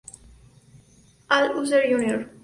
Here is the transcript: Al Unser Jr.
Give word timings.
Al 1.37 1.51
Unser 1.59 1.83
Jr. 1.91 2.25